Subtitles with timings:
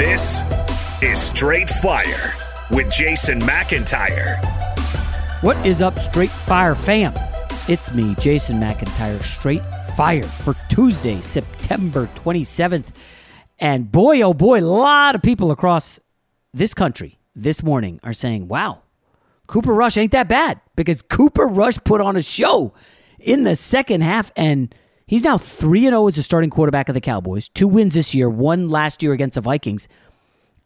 [0.00, 0.42] This
[1.02, 2.32] is Straight Fire
[2.70, 4.42] with Jason McIntyre.
[5.42, 7.12] What is up, Straight Fire fam?
[7.68, 9.60] It's me, Jason McIntyre, Straight
[9.98, 12.94] Fire for Tuesday, September 27th.
[13.58, 16.00] And boy, oh boy, a lot of people across
[16.54, 18.80] this country this morning are saying, wow,
[19.48, 22.72] Cooper Rush ain't that bad because Cooper Rush put on a show
[23.18, 24.74] in the second half and
[25.10, 27.48] he's now 3 0 as the starting quarterback of the Cowboys.
[27.48, 29.88] Two wins this year, one last year against the Vikings.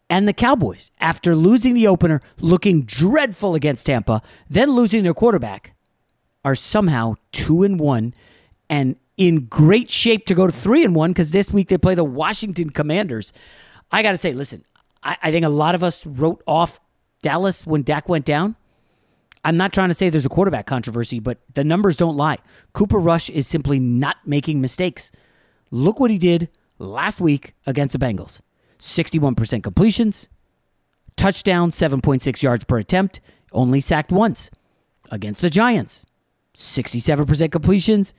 [0.07, 5.73] And the Cowboys, after losing the opener, looking dreadful against Tampa, then losing their quarterback,
[6.45, 8.13] are somehow 2 and 1
[8.69, 11.95] and in great shape to go to 3 and 1 because this week they play
[11.95, 13.33] the Washington Commanders.
[13.91, 14.63] I got to say, listen,
[15.01, 16.79] I, I think a lot of us wrote off
[17.23, 18.55] Dallas when Dak went down.
[19.45, 22.39] I'm not trying to say there's a quarterback controversy, but the numbers don't lie.
[22.73, 25.11] Cooper Rush is simply not making mistakes.
[25.69, 28.41] Look what he did last week against the Bengals
[28.79, 30.27] 61% completions,
[31.15, 34.49] touchdown, 7.6 yards per attempt, only sacked once.
[35.11, 36.07] Against the Giants,
[36.55, 38.15] 67% completions,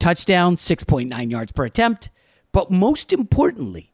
[0.00, 2.10] touchdown, 6.9 yards per attempt.
[2.50, 3.92] But most importantly,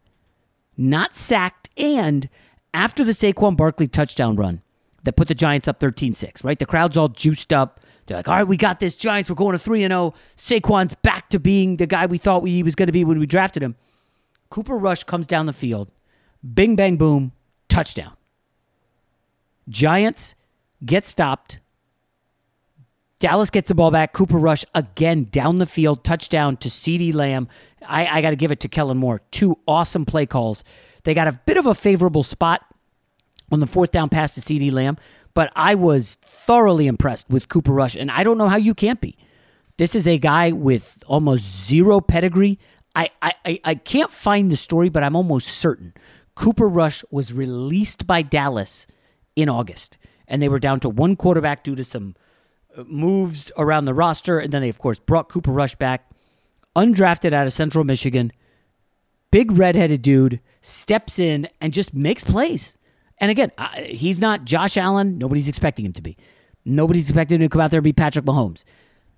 [0.78, 2.30] not sacked, and
[2.72, 4.62] after the Saquon Barkley touchdown run
[5.04, 6.58] that put the Giants up 13 6, right?
[6.58, 7.80] The crowd's all juiced up.
[8.06, 9.30] They're like, all right, we got this, Giants.
[9.30, 10.14] We're going to 3 0.
[10.36, 13.26] Saquon's back to being the guy we thought he was going to be when we
[13.26, 13.76] drafted him.
[14.50, 15.90] Cooper Rush comes down the field.
[16.54, 17.32] Bing, bang, boom,
[17.68, 18.12] touchdown.
[19.68, 20.34] Giants
[20.84, 21.60] get stopped.
[23.20, 24.12] Dallas gets the ball back.
[24.12, 27.48] Cooper Rush again down the field, touchdown to CeeDee Lamb.
[27.86, 29.20] I, I got to give it to Kellen Moore.
[29.30, 30.64] Two awesome play calls.
[31.04, 32.62] They got a bit of a favorable spot
[33.50, 34.96] on the fourth down pass to CeeDee Lamb,
[35.34, 39.00] but I was thoroughly impressed with Cooper Rush, and I don't know how you can't
[39.00, 39.16] be.
[39.76, 42.58] This is a guy with almost zero pedigree.
[42.94, 45.94] I, I, I can't find the story, but I'm almost certain
[46.34, 48.86] Cooper Rush was released by Dallas
[49.36, 52.14] in August, and they were down to one quarterback due to some
[52.76, 56.10] uh, moves around the roster, and then they, of course, brought Cooper Rush back,
[56.74, 58.32] undrafted out of Central Michigan.
[59.30, 62.76] Big redheaded dude steps in and just makes plays.
[63.20, 63.52] And again,
[63.86, 65.18] he's not Josh Allen.
[65.18, 66.16] Nobody's expecting him to be.
[66.64, 68.64] Nobody's expecting him to come out there and be Patrick Mahomes.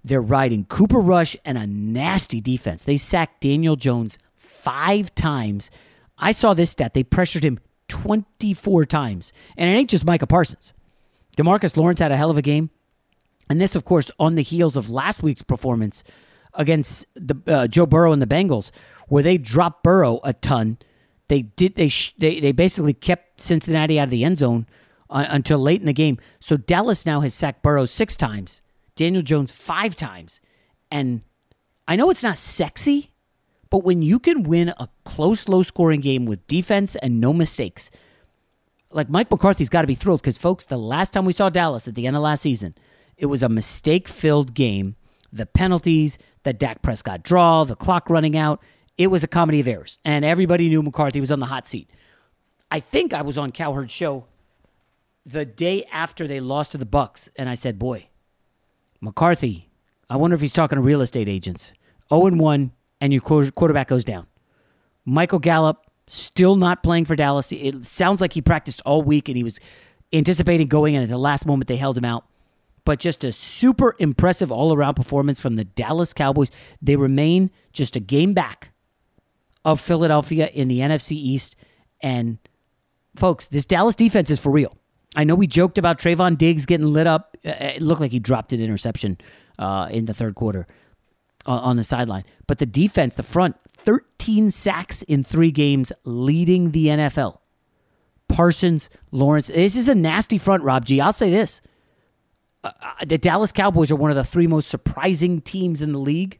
[0.05, 2.85] They're riding Cooper Rush and a nasty defense.
[2.85, 5.71] They sacked Daniel Jones five times.
[6.19, 6.95] I saw this stat.
[6.95, 9.33] They pressured him 24 times.
[9.57, 10.73] And it ain't just Micah Parsons.
[11.37, 12.71] Demarcus Lawrence had a hell of a game.
[13.49, 16.05] And this, of course, on the heels of last week's performance
[16.55, 18.71] against the uh, Joe Burrow and the Bengals,
[19.09, 20.79] where they dropped Burrow a ton.
[21.33, 24.67] They did they sh- they they basically kept Cincinnati out of the end zone
[25.09, 26.19] uh, until late in the game.
[26.41, 28.61] So Dallas now has sacked Burrow six times,
[28.97, 30.43] Daniel Jones five times,
[30.91, 31.23] and
[31.89, 33.13] I know it's not sexy,
[33.71, 37.91] but when you can win a close, low scoring game with defense and no mistakes,
[38.91, 41.89] like Mike McCarthy's got to be thrilled because folks, the last time we saw Dallas
[41.89, 42.75] at the end of last season,
[43.17, 44.97] it was a mistake filled game.
[45.33, 48.61] The penalties, the Dak Prescott draw, the clock running out.
[48.99, 51.89] It was a comedy of errors, and everybody knew McCarthy was on the hot seat.
[52.71, 54.27] I think I was on Cowherd's show
[55.25, 58.09] the day after they lost to the Bucs, and I said, "Boy,
[59.01, 59.71] McCarthy,
[60.11, 61.73] I wonder if he's talking to real estate agents.
[62.09, 64.27] 0 and 1, and your quarterback goes down.
[65.05, 67.51] Michael Gallup still not playing for Dallas.
[67.53, 69.59] It sounds like he practiced all week, and he was
[70.13, 71.69] anticipating going in at the last moment.
[71.69, 72.27] They held him out
[72.85, 76.51] but just a super impressive all around performance from the Dallas Cowboys.
[76.81, 78.72] They remain just a game back
[79.65, 81.57] of Philadelphia in the NFC East.
[82.01, 82.39] And
[83.17, 84.77] folks, this Dallas defense is for real.
[85.15, 87.37] I know we joked about Trevon Diggs getting lit up.
[87.45, 89.19] Uh, it looked like he dropped an interception
[89.59, 90.67] uh, in the third quarter
[91.47, 92.25] uh, on the sideline.
[92.47, 97.39] But the defense, the front, 13 sacks in three games, leading the NFL.
[98.29, 99.49] Parsons, Lawrence.
[99.49, 101.01] This is a nasty front, Rob G.
[101.01, 101.61] I'll say this
[102.65, 105.99] uh, uh, the Dallas Cowboys are one of the three most surprising teams in the
[105.99, 106.39] league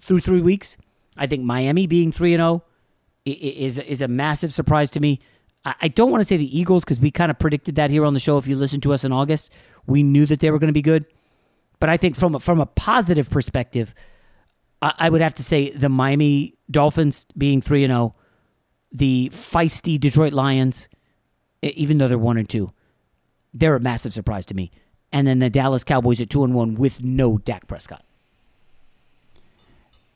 [0.00, 0.76] through three weeks.
[1.16, 2.64] I think Miami being three and zero oh
[3.24, 5.20] is is a massive surprise to me.
[5.64, 8.12] I don't want to say the Eagles because we kind of predicted that here on
[8.12, 8.36] the show.
[8.36, 9.50] If you listened to us in August,
[9.86, 11.06] we knew that they were going to be good.
[11.80, 13.94] But I think from a, from a positive perspective,
[14.82, 18.14] I would have to say the Miami Dolphins being three and zero, oh,
[18.92, 20.90] the feisty Detroit Lions,
[21.62, 22.70] even though they're one and two,
[23.54, 24.70] they're a massive surprise to me
[25.14, 28.04] and then the Dallas Cowboys at two and one with no Dak Prescott.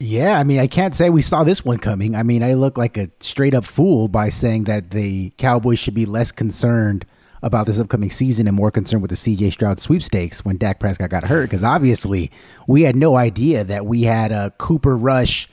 [0.00, 2.14] Yeah, I mean, I can't say we saw this one coming.
[2.14, 5.94] I mean, I look like a straight up fool by saying that the Cowboys should
[5.94, 7.04] be less concerned
[7.42, 11.10] about this upcoming season and more concerned with the CJ Stroud sweepstakes when Dak Prescott
[11.10, 11.44] got hurt.
[11.44, 12.30] Because obviously,
[12.68, 15.48] we had no idea that we had a Cooper Rush,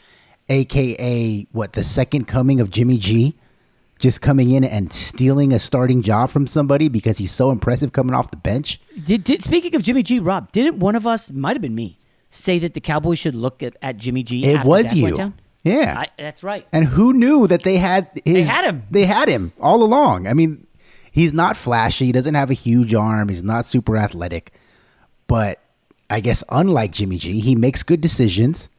[0.50, 3.36] aka what the second coming of Jimmy G,
[3.97, 8.13] just coming in and stealing a starting job from somebody because he's so impressive coming
[8.13, 8.80] off the bench.
[9.06, 11.97] Did, did speaking of Jimmy G, Rob, didn't one of us, might have been me,
[12.30, 14.45] say that the Cowboys should look at, at Jimmy G?
[14.45, 15.33] It was you.
[15.63, 16.68] Yeah, I, that's right.
[16.72, 18.83] And who knew that they had his, they had him.
[18.92, 20.27] They had him all along.
[20.27, 20.68] I mean,
[21.12, 22.06] he's not flashy.
[22.06, 23.30] He doesn't have a huge arm.
[23.30, 24.54] He's not super athletic,
[25.25, 25.60] but
[26.07, 28.69] I guess unlike Jimmy G, he makes good decisions.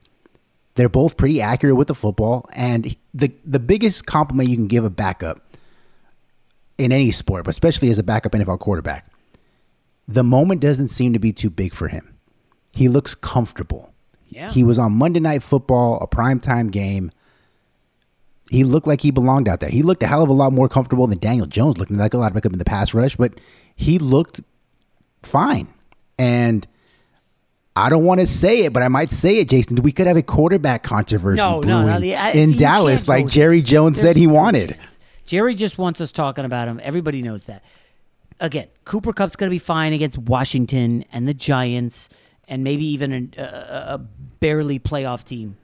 [0.76, 4.84] They're both pretty accurate with the football, and the the biggest compliment you can give
[4.84, 5.40] a backup
[6.78, 9.06] in any sport, but especially as a backup NFL quarterback,
[10.06, 12.15] the moment doesn't seem to be too big for him.
[12.76, 13.94] He looks comfortable.
[14.28, 14.50] Yeah.
[14.50, 17.10] He was on Monday Night Football, a primetime game.
[18.50, 19.70] He looked like he belonged out there.
[19.70, 22.18] He looked a hell of a lot more comfortable than Daniel Jones, looking like a
[22.18, 23.40] lot of backup in the pass rush, but
[23.76, 24.42] he looked
[25.22, 25.68] fine.
[26.18, 26.66] And
[27.74, 29.76] I don't want to say it, but I might say it, Jason.
[29.76, 33.26] We could have a quarterback controversy no, brewing no, no, I, in see, Dallas, like
[33.28, 34.78] Jerry Jones said he wanted.
[35.24, 36.78] Jerry just wants us talking about him.
[36.82, 37.64] Everybody knows that.
[38.38, 42.10] Again, Cooper Cup's going to be fine against Washington and the Giants,
[42.48, 43.98] and maybe even a, a,
[44.40, 45.56] barely playoff team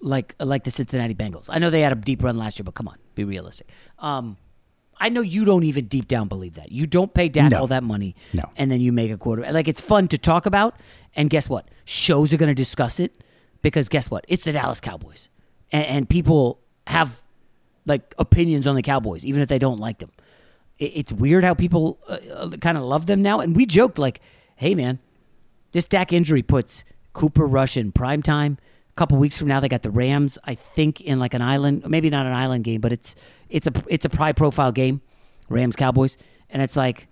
[0.00, 1.46] like like the Cincinnati Bengals.
[1.48, 3.68] I know they had a deep run last year, but come on, be realistic.
[3.98, 4.36] Um,
[4.98, 6.72] I know you don't even deep down believe that.
[6.72, 7.60] You don't pay Dak No.
[7.60, 8.44] all that money, No.
[8.56, 9.42] and then you make a quarter.
[9.52, 10.74] Like it's fun to talk about,
[11.14, 11.68] and guess what?
[11.84, 13.22] Shows are going to discuss it
[13.62, 14.24] because guess what?
[14.28, 15.28] It's the Dallas Cowboys,
[15.72, 17.22] and, and people have
[17.84, 20.10] like opinions on the Cowboys, even if they don't like them.
[20.78, 23.98] It, it's weird how people uh, uh, kind of love them now, and we joked
[23.98, 24.20] like,
[24.56, 24.98] "Hey, man,
[25.72, 28.58] this Dak injury puts Cooper Rush in prime time."
[28.90, 30.38] A couple weeks from now, they got the Rams.
[30.44, 33.14] I think in like an island, maybe not an island game, but it's
[33.50, 35.00] it's a it's a high profile game,
[35.48, 36.16] Rams Cowboys,
[36.50, 37.08] and it's like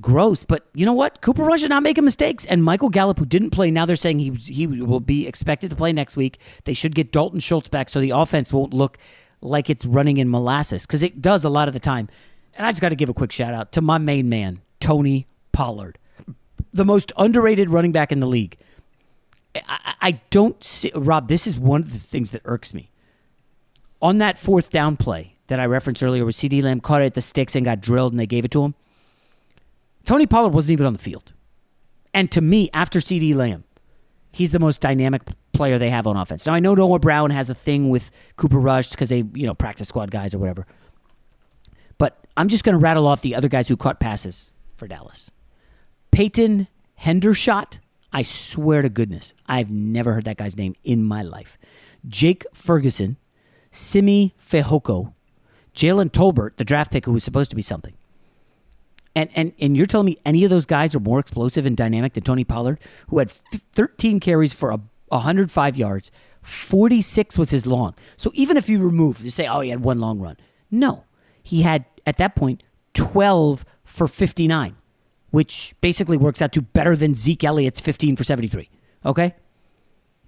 [0.00, 0.44] gross.
[0.44, 1.20] But you know what?
[1.20, 4.18] Cooper Rush is not making mistakes, and Michael Gallup, who didn't play, now they're saying
[4.18, 6.38] he he will be expected to play next week.
[6.64, 8.98] They should get Dalton Schultz back, so the offense won't look
[9.40, 12.08] like it's running in molasses because it does a lot of the time.
[12.54, 15.26] And I just got to give a quick shout out to my main man, Tony
[15.52, 15.98] Pollard,
[16.72, 18.56] the most underrated running back in the league.
[19.66, 21.28] I, I don't see Rob.
[21.28, 22.90] This is one of the things that irks me.
[24.00, 27.14] On that fourth down play that I referenced earlier, where CeeDee Lamb caught it at
[27.14, 28.74] the sticks and got drilled, and they gave it to him.
[30.04, 31.32] Tony Pollard wasn't even on the field,
[32.14, 33.64] and to me, after CeeDee Lamb,
[34.30, 35.22] He's the most dynamic
[35.52, 36.46] player they have on offense.
[36.46, 39.54] Now I know Noah Brown has a thing with Cooper Rush because they, you know,
[39.54, 40.66] practice squad guys or whatever.
[41.96, 45.30] But I'm just going to rattle off the other guys who caught passes for Dallas.
[46.18, 46.66] Peyton
[47.00, 47.78] Hendershot.
[48.12, 51.56] I swear to goodness, I've never heard that guy's name in my life.
[52.08, 53.18] Jake Ferguson,
[53.70, 55.14] Simi Fehoko,
[55.76, 57.94] Jalen Tolbert, the draft pick who was supposed to be something.
[59.14, 62.14] And, and and you're telling me any of those guys are more explosive and dynamic
[62.14, 66.10] than Tony Pollard, who had 13 carries for a 105 yards,
[66.42, 67.94] 46 was his long.
[68.16, 70.36] So even if you remove, you say, oh, he had one long run.
[70.68, 71.04] No,
[71.44, 74.74] he had at that point 12 for 59,
[75.30, 78.68] which basically works out to better than Zeke Elliott's 15 for 73.
[79.04, 79.34] Okay,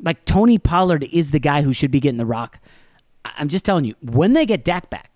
[0.02, 2.61] like Tony Pollard is the guy who should be getting the rock.
[3.25, 5.11] I'm just telling you, when they get Dak back,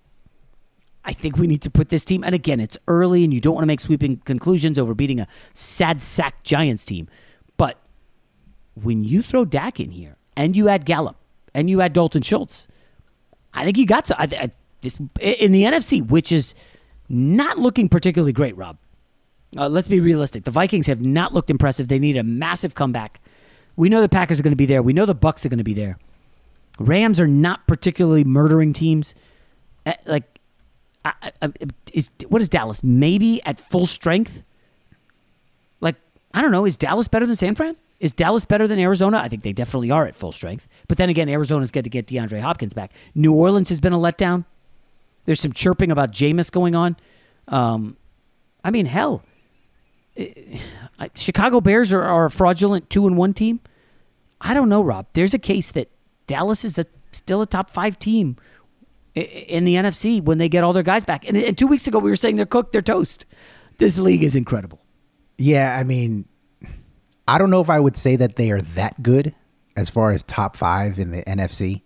[1.04, 3.54] I think we need to put this team, and again, it's early and you don't
[3.54, 7.08] want to make sweeping conclusions over beating a sad sack Giants team.
[7.56, 7.78] But
[8.74, 11.16] when you throw Dak in here and you add Gallup
[11.52, 12.68] and you add Dalton Schultz,
[13.52, 14.50] I think you got to, I, I,
[14.80, 16.54] this in the NFC, which is
[17.08, 18.78] not looking particularly great, Rob.
[19.56, 20.44] Uh, let's be realistic.
[20.44, 21.88] The Vikings have not looked impressive.
[21.88, 23.20] They need a massive comeback.
[23.76, 24.82] We know the Packers are going to be there.
[24.82, 25.98] We know the Bucs are going to be there.
[26.78, 29.14] Rams are not particularly murdering teams.
[29.86, 30.24] Uh, like
[31.04, 31.52] I, I,
[31.92, 32.82] is what is Dallas?
[32.82, 34.42] Maybe at full strength.
[35.80, 35.96] Like
[36.32, 36.64] I don't know.
[36.64, 37.76] Is Dallas better than San Fran?
[38.00, 39.18] Is Dallas better than Arizona?
[39.18, 40.66] I think they definitely are at full strength.
[40.88, 42.92] But then again, Arizona's got to get DeAndre Hopkins back.
[43.14, 44.44] New Orleans has been a letdown.
[45.26, 46.96] There's some chirping about Jameis going on.
[47.48, 47.96] Um,
[48.62, 49.22] I mean, hell,
[51.14, 53.60] Chicago Bears are, are a fraudulent two and one team.
[54.40, 55.06] I don't know, Rob.
[55.12, 55.90] There's a case that
[56.26, 58.36] Dallas is a, still a top five team
[59.14, 61.28] in the NFC when they get all their guys back.
[61.28, 63.26] And, and two weeks ago, we were saying they're cooked, they're toast.
[63.78, 64.80] This league is incredible.
[65.38, 66.28] Yeah, I mean,
[67.26, 69.34] I don't know if I would say that they are that good
[69.76, 71.82] as far as top five in the NFC.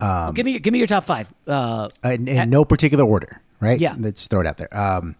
[0.00, 1.32] Um, give me give me your top five.
[1.46, 3.78] Uh, in, in at, no particular order, right?
[3.78, 4.76] Yeah, let's throw it out there.
[4.76, 5.14] Um,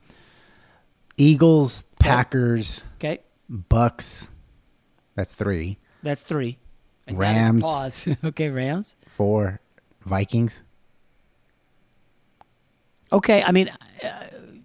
[1.17, 4.29] Eagles, Packers, okay, Bucs.
[5.15, 5.79] That's three.
[6.03, 6.59] That's three.
[7.07, 7.63] And Rams.
[7.63, 8.17] Pause.
[8.25, 8.97] okay, Rams.
[9.09, 9.61] Four.
[10.05, 10.63] Vikings.
[13.13, 13.71] Okay, I mean,
[14.03, 14.09] uh,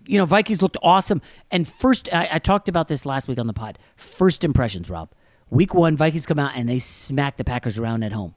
[0.06, 1.22] you know, Vikings looked awesome.
[1.52, 3.78] And first, I, I, talked about this last week on the pod.
[3.98, 5.10] First impressions, Rob.
[5.50, 8.36] Week one, Vikings come out and they smack the Packers around at home.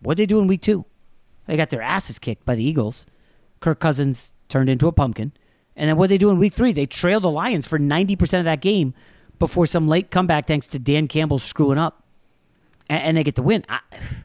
[0.00, 0.84] What did they do in week two?
[1.46, 3.06] They got their asses kicked by the Eagles.
[3.60, 5.32] Kirk Cousins turned into a pumpkin.
[5.78, 6.72] And then what they do in week three?
[6.72, 8.94] They trail the Lions for 90% of that game
[9.38, 12.02] before some late comeback thanks to Dan Campbell screwing up.
[12.90, 13.64] And, and they get the win.
[13.68, 13.78] I,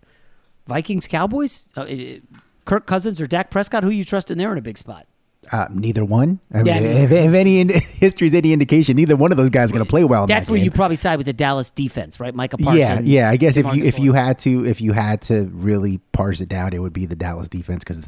[0.67, 1.69] Vikings, Cowboys?
[1.77, 2.23] Uh, it,
[2.65, 3.83] Kirk Cousins or Dak Prescott?
[3.83, 5.05] Who you trust in there in a big spot?
[5.51, 6.39] Uh, neither one.
[6.53, 9.49] I mean, yeah, if, if, any in, history is any indication, neither one of those
[9.49, 10.25] guys is going to play well.
[10.25, 10.65] That's that where game.
[10.65, 12.33] you probably side with the Dallas defense, right?
[12.33, 12.79] Micah Parsons.
[12.79, 13.29] Yeah, yeah.
[13.29, 16.47] I guess if you if you had to if you had to really parse it
[16.47, 18.01] down, it would be the Dallas defense because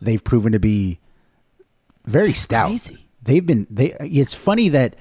[0.00, 0.98] they've proven to be
[2.04, 2.68] very stout.
[2.68, 3.06] Crazy.
[3.22, 3.94] They've been they.
[4.00, 4.96] It's funny that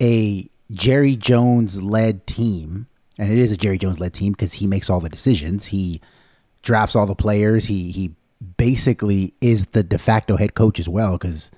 [0.00, 2.86] a Jerry Jones led team,
[3.18, 5.66] and it is a Jerry Jones led team because he makes all the decisions.
[5.66, 6.00] He
[6.62, 7.66] drafts all the players.
[7.66, 8.14] He he
[8.56, 11.50] basically is the de facto head coach as well because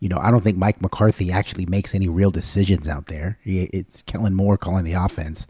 [0.00, 3.38] you know I don't think Mike McCarthy actually makes any real decisions out there.
[3.44, 5.46] It's Kellen Moore calling the offense,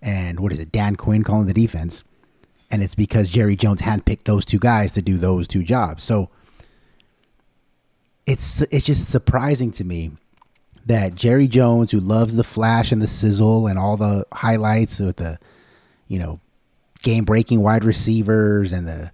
[0.00, 2.02] and what is it, Dan Quinn calling the defense,
[2.70, 6.04] and it's because Jerry Jones handpicked those two guys to do those two jobs.
[6.04, 6.30] So
[8.26, 10.12] it's it's just surprising to me
[10.86, 15.16] that Jerry Jones, who loves the flash and the sizzle and all the highlights with
[15.16, 15.38] the
[16.08, 16.40] you know
[17.02, 19.12] game breaking wide receivers and the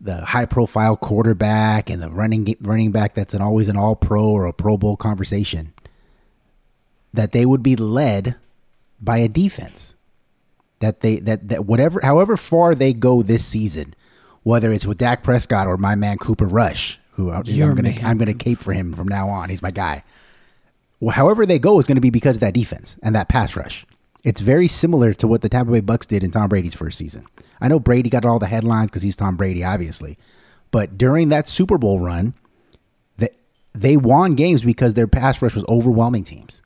[0.00, 4.24] the high profile quarterback and the running running back that's an always an all pro
[4.24, 5.72] or a pro bowl conversation
[7.12, 8.36] that they would be led
[9.00, 9.94] by a defense.
[10.80, 13.94] That they that that whatever however far they go this season
[14.42, 16.98] whether it's with Dak Prescott or my man Cooper Rush
[17.28, 19.70] who I'm going to I'm going to cape for him from now on he's my
[19.70, 20.02] guy
[21.00, 23.56] well, however they go is going to be because of that defense and that pass
[23.56, 23.86] rush
[24.22, 27.26] it's very similar to what the Tampa Bay Bucs did in Tom Brady's first season
[27.60, 30.18] I know Brady got all the headlines because he's Tom Brady, obviously.
[30.70, 32.34] But during that Super Bowl run,
[33.18, 33.28] they,
[33.74, 36.62] they won games because their pass rush was overwhelming teams.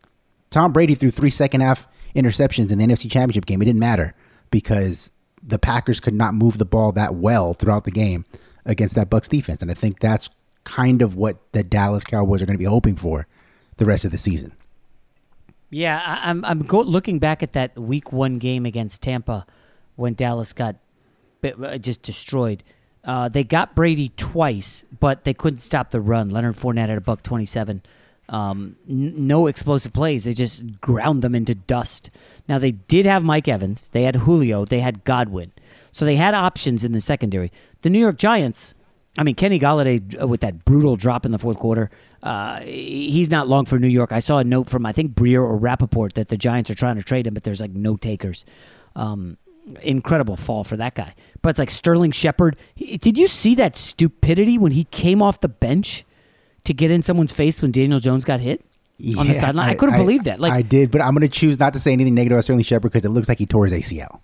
[0.50, 3.60] Tom Brady threw three second half interceptions in the NFC Championship game.
[3.60, 4.14] It didn't matter
[4.50, 5.10] because
[5.42, 8.24] the Packers could not move the ball that well throughout the game
[8.64, 9.62] against that Bucs defense.
[9.62, 10.30] And I think that's
[10.64, 13.26] kind of what the Dallas Cowboys are going to be hoping for
[13.76, 14.52] the rest of the season.
[15.70, 19.44] Yeah, I'm I'm go- looking back at that Week One game against Tampa
[19.96, 20.76] when Dallas got
[21.42, 22.62] uh, just destroyed.
[23.02, 26.30] Uh, they got Brady twice, but they couldn't stop the run.
[26.30, 27.82] Leonard Fournette at a buck twenty-seven.
[28.28, 30.24] Um, n- no explosive plays.
[30.24, 32.08] They just ground them into dust.
[32.48, 35.52] Now they did have Mike Evans, they had Julio, they had Godwin,
[35.90, 37.50] so they had options in the secondary.
[37.82, 38.74] The New York Giants.
[39.16, 41.90] I mean, Kenny Golladay uh, with that brutal drop in the fourth quarter.
[42.22, 44.10] Uh, he's not long for New York.
[44.12, 46.96] I saw a note from I think Breer or Rappaport that the Giants are trying
[46.96, 48.44] to trade him, but there's like no takers.
[48.96, 49.36] Um,
[49.82, 51.14] incredible fall for that guy.
[51.42, 52.56] But it's like Sterling Shepard.
[52.76, 56.04] Did you see that stupidity when he came off the bench
[56.64, 58.64] to get in someone's face when Daniel Jones got hit?
[59.18, 60.38] on the sideline, I, couldn't believe that.
[60.38, 62.62] Like I did, but I'm going to choose not to say anything negative about Sterling
[62.62, 64.20] Shepard because it looks like he tore his ACL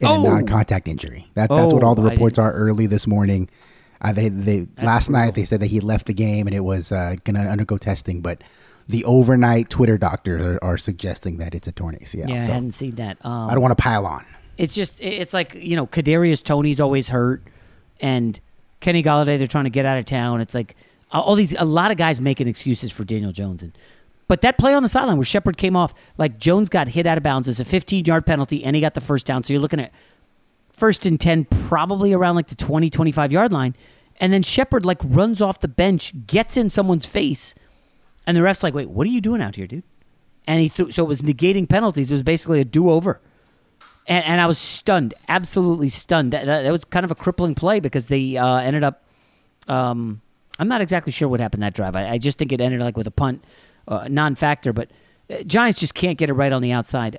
[0.00, 0.26] in Oh.
[0.26, 1.30] a non-contact injury.
[1.34, 3.48] That, that's what Oh, all the reports are early this morning.
[4.00, 6.90] Uh, they, they last night they said that he left the game and it was
[6.90, 8.42] uh, going to undergo testing, but
[8.88, 12.28] the overnight Twitter doctors are, are suggesting that it's a torn ACL.
[12.28, 13.18] yeah, I hadn't seen that.
[13.24, 14.24] Um, I don't want to pile on.
[14.56, 17.42] It's just it's like you know Kadarius Toney's always hurt,
[18.00, 18.38] and
[18.80, 20.40] Kenny Golladay they're trying to get out of town.
[20.40, 20.76] It's like
[21.12, 23.72] all these a lot of guys making excuses for Daniel Jones and.
[24.28, 27.18] But that play on the sideline where Shepard came off, like Jones got hit out
[27.18, 29.42] of bounds, it's a 15 yard penalty, and he got the first down.
[29.42, 29.90] So you're looking at
[30.80, 33.76] first and 10, probably around like the 20, 25 yard line.
[34.18, 37.54] And then Shepard like runs off the bench, gets in someone's face,
[38.26, 39.84] and the ref's like, wait, what are you doing out here, dude?
[40.46, 42.10] And he threw, so it was negating penalties.
[42.10, 43.20] It was basically a do over.
[44.06, 46.32] And, and I was stunned, absolutely stunned.
[46.32, 49.04] That, that, that was kind of a crippling play because they uh, ended up.
[49.68, 50.22] Um,
[50.58, 51.94] I'm not exactly sure what happened that drive.
[51.94, 53.44] I, I just think it ended like with a punt,
[53.86, 54.72] uh, non-factor.
[54.72, 54.90] But
[55.30, 57.18] uh, Giants just can't get it right on the outside.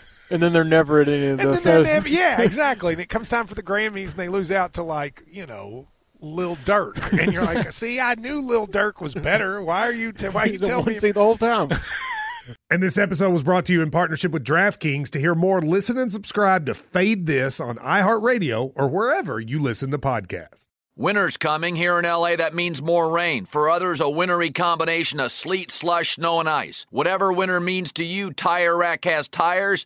[0.31, 1.83] And then they're never at any of And the.
[1.83, 2.93] never, yeah, exactly.
[2.93, 5.87] And it comes time for the Grammys, and they lose out to like you know
[6.21, 9.61] Lil Durk, and you're like, see, I knew Lil Durk was better.
[9.61, 10.11] Why are you?
[10.11, 10.97] T- why are you He's telling me?
[10.99, 11.69] the whole time.
[12.71, 15.09] And this episode was brought to you in partnership with DraftKings.
[15.11, 19.91] To hear more, listen and subscribe to Fade This on iHeartRadio or wherever you listen
[19.91, 20.65] to podcasts.
[20.95, 22.35] Winter's coming here in LA.
[22.35, 23.45] That means more rain.
[23.45, 26.85] For others, a wintry combination of sleet, slush, snow, and ice.
[26.89, 29.85] Whatever winter means to you, Tire Rack has tires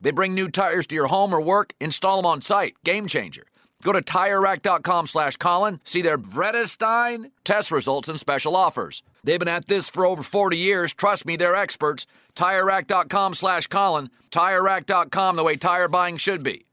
[0.00, 2.76] They bring new tires to your home or work, install them on site.
[2.84, 3.44] Game changer.
[3.82, 9.02] Go to TireRack.com slash Colin, see their Vredestein test results and special offers.
[9.24, 10.92] They've been at this for over 40 years.
[10.92, 12.06] Trust me, they're experts.
[12.34, 14.10] TireRack.com slash Colin.
[14.30, 16.66] TireRack.com, the way tire buying should be.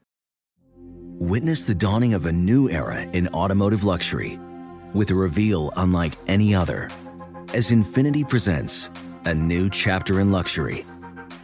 [1.20, 4.38] Witness the dawning of a new era in automotive luxury
[4.94, 6.88] with a reveal unlike any other
[7.54, 8.90] as Infiniti presents
[9.24, 10.84] a new chapter in luxury,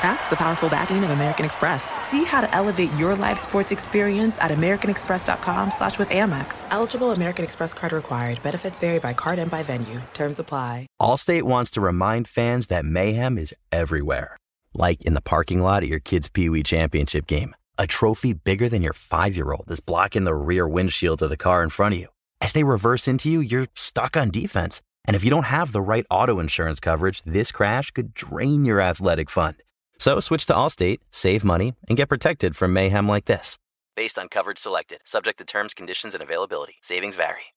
[0.00, 1.90] That's the powerful backing of American Express.
[2.02, 6.64] See how to elevate your live sports experience at americanexpress.com slash with Amex.
[6.70, 8.40] Eligible American Express card required.
[8.42, 10.00] Benefits vary by card and by venue.
[10.14, 10.86] Terms apply.
[11.02, 14.36] Allstate wants to remind fans that mayhem is everywhere.
[14.72, 17.56] Like in the parking lot at your kid's Pee Wee Championship game.
[17.76, 21.70] A trophy bigger than your five-year-old is blocking the rear windshield of the car in
[21.70, 22.08] front of you.
[22.40, 24.80] As they reverse into you, you're stuck on defense.
[25.06, 28.80] And if you don't have the right auto insurance coverage, this crash could drain your
[28.80, 29.56] athletic fund.
[29.98, 33.58] So switch to Allstate, save money, and get protected from mayhem like this.
[33.96, 36.76] Based on coverage selected, subject to terms, conditions, and availability.
[36.82, 37.52] Savings vary.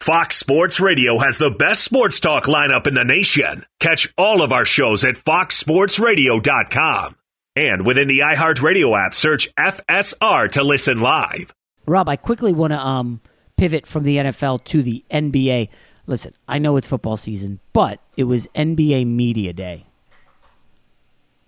[0.00, 3.64] Fox Sports Radio has the best sports talk lineup in the nation.
[3.78, 7.16] Catch all of our shows at foxsportsradio.com.
[7.54, 11.54] And within the iHeartRadio app, search FSR to listen live.
[11.86, 13.20] Rob, I quickly want to um,
[13.56, 15.68] pivot from the NFL to the NBA.
[16.08, 19.86] Listen, I know it's football season, but it was NBA Media Day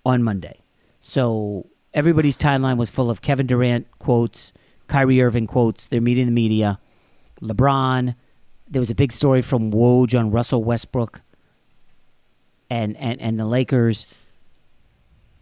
[0.05, 0.63] on Monday.
[1.01, 4.53] So everybody's timeline was full of Kevin Durant quotes,
[4.89, 5.89] Kyrie Irving quotes.
[5.89, 6.79] They're meeting the media.
[7.41, 8.15] LeBron.
[8.69, 11.21] There was a big story from Woj on Russell Westbrook
[12.71, 14.07] and, and, and the Lakers.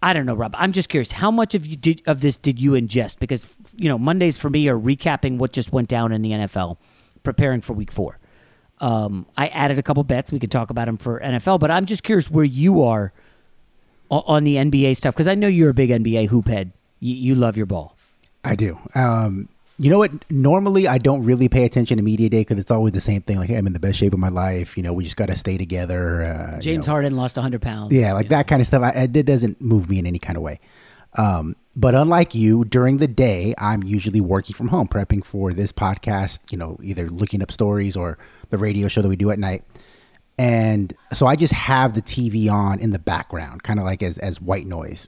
[0.03, 0.55] I don't know, Rob.
[0.59, 1.13] I'm just curious.
[1.13, 3.21] How much of you did, of this did you ingest?
[3.21, 6.79] Because you know Mondays for me are recapping what just went down in the NFL,
[7.23, 8.19] preparing for Week Four.
[8.81, 10.33] Um, I added a couple bets.
[10.33, 13.13] We can talk about them for NFL, but I'm just curious where you are
[14.13, 16.73] on the NBA stuff because I know you're a big NBA hoop head.
[17.01, 17.97] You, you love your ball.
[18.45, 18.79] I do.
[18.95, 19.49] Um,
[19.79, 20.13] you know what?
[20.31, 23.39] Normally, I don't really pay attention to media day because it's always the same thing.
[23.39, 24.77] Like, hey, I'm in the best shape of my life.
[24.77, 26.23] You know, we just got to stay together.
[26.23, 26.93] Uh, James you know.
[26.93, 27.93] Harden lost 100 pounds.
[27.93, 28.83] Yeah, like that kind of stuff.
[28.83, 30.61] I, it doesn't move me in any kind of way.
[31.15, 35.73] Um, but unlike you, during the day, I'm usually working from home, prepping for this
[35.73, 36.41] podcast.
[36.51, 38.19] You know, either looking up stories or
[38.51, 39.65] the radio show that we do at night.
[40.39, 44.19] And so I just have the TV on in the background, kind of like as
[44.19, 45.07] as white noise.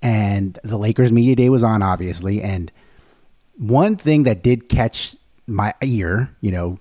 [0.00, 2.70] And the Lakers media day was on, obviously, and
[3.56, 6.78] one thing that did catch my ear, you know,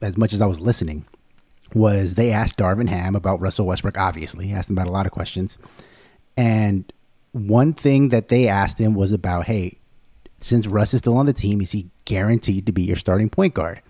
[0.00, 1.06] as much as I was listening,
[1.74, 3.98] was they asked Darvin Ham about Russell Westbrook.
[3.98, 5.58] Obviously, asked him about a lot of questions,
[6.36, 6.90] and
[7.32, 9.78] one thing that they asked him was about, hey,
[10.40, 13.54] since Russ is still on the team, is he guaranteed to be your starting point
[13.54, 13.80] guard?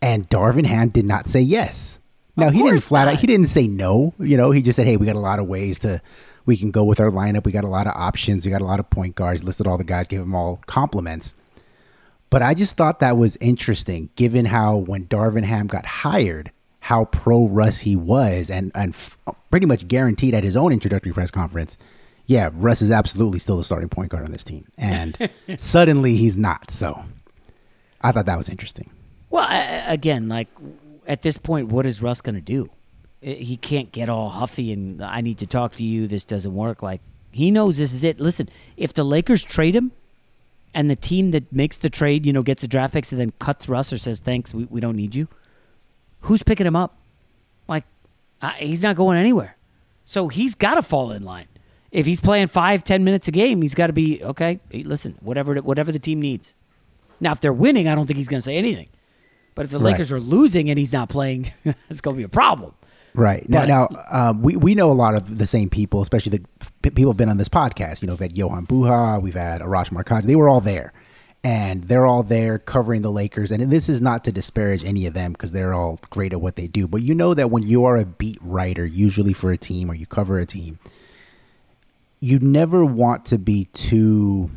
[0.00, 1.98] And Darvin Ham did not say yes.
[2.36, 3.14] Now he didn't flat not.
[3.14, 3.20] out.
[3.20, 4.14] He didn't say no.
[4.18, 6.00] You know, he just said, "Hey, we got a lot of ways to
[6.46, 7.44] we can go with our lineup.
[7.44, 8.46] We got a lot of options.
[8.46, 9.44] We got a lot of point guards.
[9.44, 11.34] Listed all the guys, gave them all compliments.
[12.30, 17.06] But I just thought that was interesting, given how when Darvin Ham got hired, how
[17.06, 19.18] pro Russ he was, and and f-
[19.50, 21.76] pretty much guaranteed at his own introductory press conference,
[22.26, 25.16] yeah, Russ is absolutely still the starting point guard on this team, and
[25.58, 26.70] suddenly he's not.
[26.70, 27.02] So
[28.00, 28.90] I thought that was interesting.
[29.30, 29.46] Well,
[29.86, 30.48] again, like
[31.06, 32.70] at this point, what is Russ going to do?
[33.20, 36.06] he can't get all huffy and I need to talk to you.
[36.06, 36.82] This doesn't work.
[36.82, 38.20] Like he knows this is it.
[38.20, 39.92] Listen, if the Lakers trade him,
[40.74, 43.32] and the team that makes the trade, you know, gets the draft picks and then
[43.38, 45.26] cuts Russ or says thanks, we, we don't need you.
[46.20, 46.96] Who's picking him up?
[47.66, 47.84] Like
[48.42, 49.56] uh, he's not going anywhere.
[50.04, 51.48] So he's got to fall in line.
[51.90, 54.60] If he's playing five, ten minutes a game, he's got to be okay.
[54.72, 56.54] Listen, whatever whatever the team needs.
[57.18, 58.88] Now, if they're winning, I don't think he's going to say anything.
[59.58, 59.90] But if the right.
[59.90, 61.50] Lakers are losing and he's not playing,
[61.90, 62.74] it's going to be a problem.
[63.12, 66.44] Right now, now um, we we know a lot of the same people, especially the
[66.82, 68.00] p- people have been on this podcast.
[68.00, 70.26] You know, we've had Jovan Buha, we've had Arash Markazi.
[70.26, 70.92] They were all there,
[71.42, 73.50] and they're all there covering the Lakers.
[73.50, 76.54] And this is not to disparage any of them because they're all great at what
[76.54, 76.86] they do.
[76.86, 79.94] But you know that when you are a beat writer, usually for a team or
[79.94, 80.78] you cover a team,
[82.20, 84.50] you never want to be too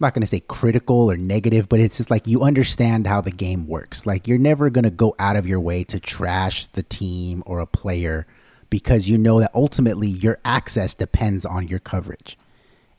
[0.00, 3.30] not going to say critical or negative, but it's just like you understand how the
[3.30, 4.06] game works.
[4.06, 7.58] Like you're never going to go out of your way to trash the team or
[7.58, 8.26] a player
[8.70, 12.38] because you know that ultimately your access depends on your coverage.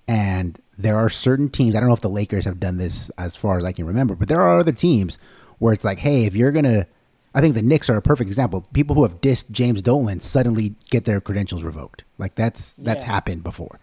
[0.07, 3.35] And there are certain teams, I don't know if the Lakers have done this as
[3.35, 5.17] far as I can remember, but there are other teams
[5.59, 6.85] where it's like, hey, if you're going to,
[7.33, 8.67] I think the Knicks are a perfect example.
[8.73, 12.03] People who have dissed James Dolan suddenly get their credentials revoked.
[12.17, 13.11] Like that's that's yeah.
[13.11, 13.79] happened before.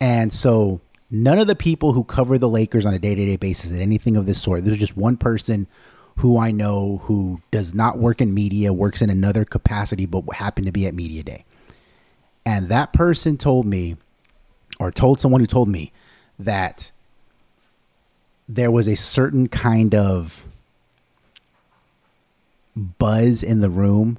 [0.00, 3.36] And so None of the people who cover the Lakers on a day to day
[3.36, 4.64] basis at anything of this sort.
[4.64, 5.66] There's just one person
[6.16, 10.66] who I know who does not work in media, works in another capacity, but happened
[10.66, 11.44] to be at Media Day.
[12.44, 13.96] And that person told me,
[14.80, 15.92] or told someone who told me,
[16.38, 16.90] that
[18.48, 20.44] there was a certain kind of
[22.76, 24.18] buzz in the room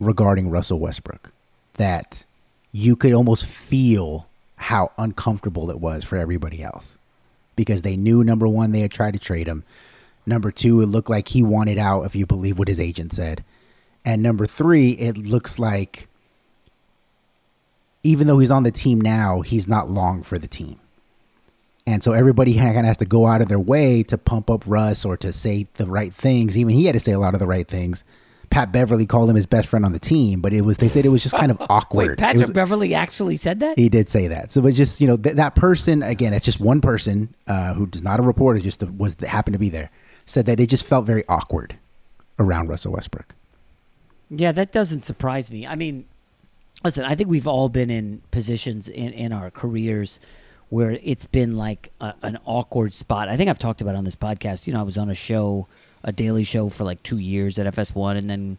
[0.00, 1.32] regarding Russell Westbrook
[1.74, 2.24] that
[2.72, 4.26] you could almost feel
[4.64, 6.98] how uncomfortable it was for everybody else
[7.56, 9.64] because they knew number one they had tried to trade him
[10.26, 13.44] number two it looked like he wanted out if you believe what his agent said
[14.04, 16.08] And number three, it looks like
[18.02, 20.78] even though he's on the team now, he's not long for the team.
[21.86, 24.64] And so everybody kind of has to go out of their way to pump up
[24.66, 26.56] Russ or to say the right things.
[26.56, 28.04] Even he had to say a lot of the right things.
[28.54, 31.04] Pat Beverley called him his best friend on the team, but it was they said
[31.04, 32.10] it was just kind of awkward.
[32.10, 33.76] Wait, Patrick was, Beverley actually said that?
[33.76, 34.52] He did say that.
[34.52, 36.32] So it was just you know th- that person again.
[36.32, 39.58] It's just one person uh, who is not a reporter, just the, was happened to
[39.58, 39.90] be there.
[40.24, 41.76] Said that it just felt very awkward
[42.38, 43.34] around Russell Westbrook.
[44.30, 45.66] Yeah, that doesn't surprise me.
[45.66, 46.06] I mean,
[46.84, 50.20] listen, I think we've all been in positions in, in our careers
[50.68, 53.28] where it's been like a, an awkward spot.
[53.28, 54.68] I think I've talked about on this podcast.
[54.68, 55.66] You know, I was on a show,
[56.04, 58.58] a daily show for like two years at FS1, and then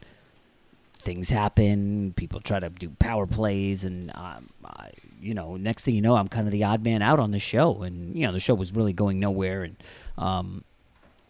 [0.96, 2.14] things happen.
[2.18, 4.90] People try to do power plays, and um, I,
[5.22, 7.40] you know, next thing you know, I'm kind of the odd man out on the
[7.40, 9.78] show, and you know, the show was really going nowhere, and
[10.18, 10.64] um,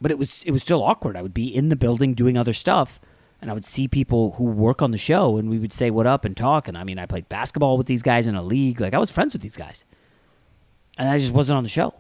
[0.01, 1.15] but it was it was still awkward.
[1.15, 2.99] I would be in the building doing other stuff
[3.41, 6.07] and I would see people who work on the show and we would say what
[6.07, 8.79] up and talk and I mean I played basketball with these guys in a league
[8.81, 9.85] like I was friends with these guys
[10.97, 11.93] and I just wasn't on the show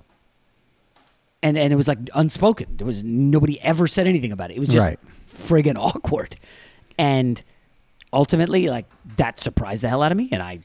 [1.43, 2.67] and and it was like unspoken.
[2.77, 4.57] There was nobody ever said anything about it.
[4.57, 4.99] It was just Right.
[5.27, 6.35] friggin' awkward.
[6.97, 7.41] And
[8.13, 8.85] ultimately like
[9.17, 10.59] that surprised the hell out of me and I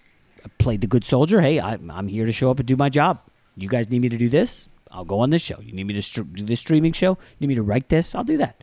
[0.58, 1.40] played the good soldier.
[1.40, 3.18] Hey I, I'm here to show up and do my job.
[3.56, 4.68] You guys need me to do this?
[4.92, 5.60] I'll go on this show.
[5.60, 7.10] You need me to str- do this streaming show?
[7.12, 8.14] You need me to write this?
[8.14, 8.62] I'll do that.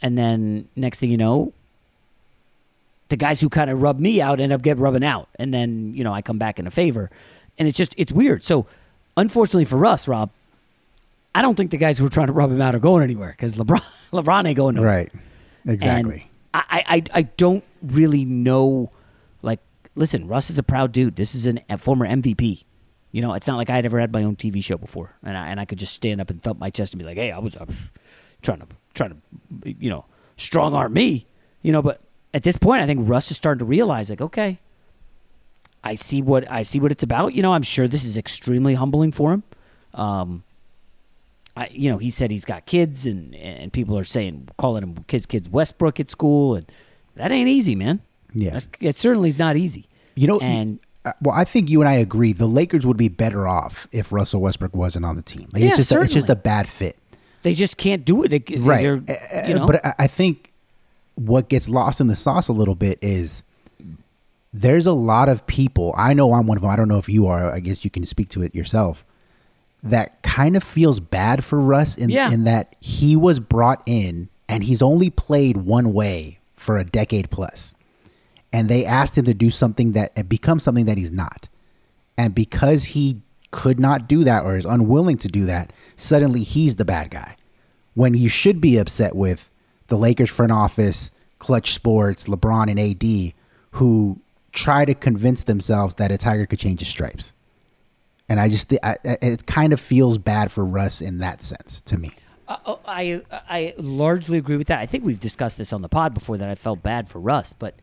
[0.00, 1.52] And then next thing you know,
[3.08, 5.94] the guys who kind of rub me out end up get rubbing out, and then
[5.94, 7.10] you know I come back in a favor,
[7.58, 8.44] and it's just it's weird.
[8.44, 8.66] So
[9.16, 10.30] unfortunately for us, Rob,
[11.38, 13.30] I don't think the guys who are trying to rub him out are going anywhere
[13.30, 13.80] because LeBron
[14.12, 14.90] LeBron ain't going nowhere.
[14.90, 15.12] Right.
[15.64, 16.28] Exactly.
[16.52, 18.90] And I, I I don't really know.
[19.40, 19.60] Like,
[19.94, 21.14] listen, Russ is a proud dude.
[21.14, 22.64] This is an, a former MVP.
[23.12, 25.38] You know, it's not like I had ever had my own TV show before, and
[25.38, 27.30] I and I could just stand up and thump my chest and be like, "Hey,
[27.30, 27.66] I was uh,
[28.42, 31.24] trying to trying to, you know, strong arm me."
[31.62, 32.00] You know, but
[32.34, 34.58] at this point, I think Russ is starting to realize, like, okay,
[35.84, 37.34] I see what I see what it's about.
[37.34, 39.44] You know, I'm sure this is extremely humbling for him.
[39.94, 40.42] Um,
[41.58, 44.94] I, you know, he said he's got kids, and and people are saying calling him
[45.08, 46.70] kids, kids Westbrook at school, and
[47.16, 48.00] that ain't easy, man.
[48.32, 48.50] Yeah.
[48.50, 49.86] That's, it certainly is not easy.
[50.14, 52.32] You know, and uh, well, I think you and I agree.
[52.32, 55.48] The Lakers would be better off if Russell Westbrook wasn't on the team.
[55.52, 56.96] Like, Yeah, it's just a, it's just a bad fit.
[57.42, 58.28] they just can't do it.
[58.28, 58.84] They, right.
[58.86, 60.52] they're, Uh, you know, But I think
[61.16, 63.42] what gets lost in the sauce a little bit is
[64.52, 65.92] there's a lot of people.
[65.96, 66.70] I know I'm one of them.
[66.70, 67.52] I don't know if you are.
[67.52, 69.04] I guess you can speak to it yourself.
[69.82, 72.30] That kind of feels bad for Russ in, Yeah.
[72.30, 77.30] in that he was brought in and he's only played one way for a decade
[77.30, 77.74] plus.
[78.52, 81.48] And they asked him to do something that and become something that he's not.
[82.16, 86.76] And because he could not do that or is unwilling to do that, suddenly he's
[86.76, 87.36] the bad guy.
[87.94, 89.50] When you should be upset with
[89.88, 93.32] the Lakers front office, Clutch Sports, LeBron and AD,
[93.72, 94.18] who
[94.52, 97.32] try to convince themselves that a tiger could change his stripes.
[98.28, 101.96] And I just, I- it kind of feels bad for Russ in that sense to
[101.98, 102.12] me.
[102.46, 104.78] Uh, oh, I I largely agree with that.
[104.78, 107.52] I think we've discussed this on the pod before that I felt bad for Russ,
[107.52, 107.74] but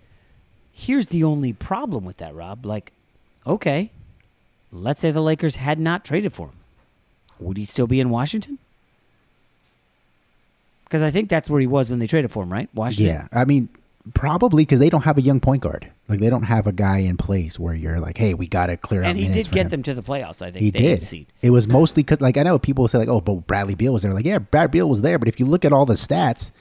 [0.73, 2.65] here's the only problem with that, Rob.
[2.65, 2.91] Like,
[3.45, 3.91] okay,
[4.71, 6.55] let's say the Lakers had not traded for him,
[7.39, 8.57] would he still be in Washington?
[10.85, 12.69] Because I think that's where he was when they traded for him, right?
[12.73, 13.15] Washington.
[13.15, 13.69] Yeah, I mean,
[14.13, 15.91] probably because they don't have a young point guard.
[16.07, 18.77] Like they don't have a guy in place where you're like, hey, we got to
[18.77, 19.09] clear out.
[19.09, 19.69] and he did get him.
[19.69, 20.41] them to the playoffs.
[20.41, 21.01] I think He they did.
[21.03, 21.27] seed.
[21.41, 24.03] It was mostly because, like, I know people say like, "Oh, but Bradley Beal was
[24.03, 26.51] there." Like, yeah, Brad Beal was there, but if you look at all the stats,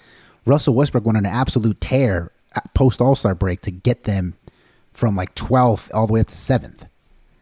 [0.46, 2.30] Russell Westbrook went on an absolute tear
[2.72, 4.35] post All Star break to get them
[4.92, 6.87] from like 12th all the way up to seventh.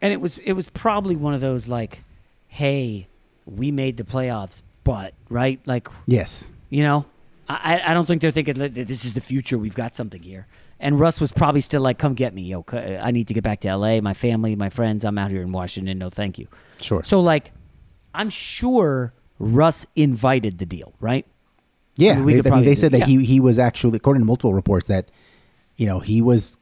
[0.01, 2.03] And it was it was probably one of those like,
[2.47, 3.07] hey,
[3.45, 7.05] we made the playoffs, but right, like Yes, You know,
[7.47, 9.57] I, I don't think they're thinking that this is the future.
[9.57, 10.47] We've got something here.
[10.79, 12.65] And Russ was probably still like, "Come get me, yo!
[12.71, 14.01] I need to get back to L.A.
[14.01, 15.05] My family, my friends.
[15.05, 15.97] I'm out here in Washington.
[15.97, 16.47] No, thank you."
[16.81, 17.03] Sure.
[17.03, 17.51] So like,
[18.13, 21.25] I'm sure Russ invited the deal, right?
[21.95, 23.05] Yeah, I mean, they, I mean, they said that yeah.
[23.05, 25.09] he he was actually, according to multiple reports, that
[25.77, 26.57] you know he was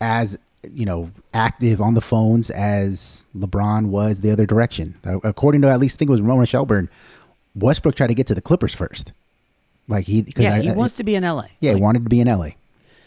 [0.00, 0.36] as
[0.68, 4.96] you know active on the phones as LeBron was the other direction.
[5.04, 6.90] Uh, According to at least I think it was Ramona Shelburne,
[7.54, 9.12] Westbrook tried to get to the Clippers first.
[9.88, 11.48] Like he, 'cause Yeah, I- he I- wants to be in L.A.
[11.60, 12.50] Yeah, he wanted to be in LA.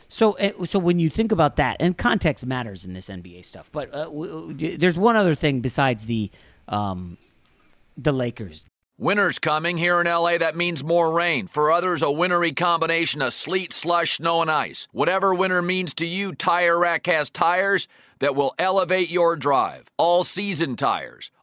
[0.10, 3.70] So, uh, so when you think about that, and context matters in this NBA stuff,
[3.74, 6.30] but uh, w- w- there's one other thing besides the
[6.70, 7.18] um,
[7.98, 8.66] the Lakers.
[9.00, 10.38] Winter's coming here in LA.
[10.38, 11.46] That means more rain.
[11.48, 14.88] For others, a wintry combination of sleet, slush, snow, and ice.
[14.92, 17.88] Whatever winter means to you, Tire Rack has tires
[18.20, 19.84] that will elevate your drive.
[19.98, 21.30] All season tires,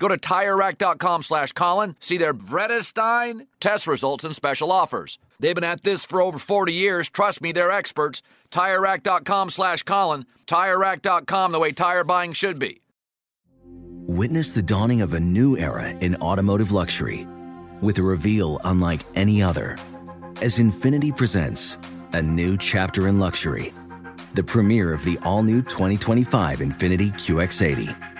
[0.00, 5.18] Go to TireRack.com slash Colin, see their Vredestein test results and special offers.
[5.38, 7.08] They've been at this for over 40 years.
[7.10, 8.22] Trust me, they're experts.
[8.50, 10.24] TireRack.com slash Colin.
[10.46, 12.80] TireRack.com, the way tire buying should be.
[14.06, 17.28] Witness the dawning of a new era in automotive luxury
[17.82, 19.76] with a reveal unlike any other
[20.40, 21.76] as Infiniti presents
[22.14, 23.74] a new chapter in luxury,
[24.32, 28.19] the premiere of the all-new 2025 Infiniti QX80.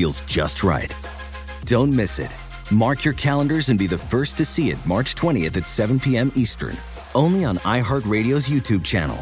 [0.00, 0.96] feels just right.
[1.66, 2.34] Don't miss it.
[2.70, 6.32] Mark your calendars and be the first to see it March 20th at 7 p.m.
[6.34, 6.74] Eastern,
[7.14, 9.18] only on iHeartRadio's YouTube channel.